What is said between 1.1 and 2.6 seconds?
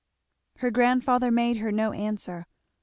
made her no answer.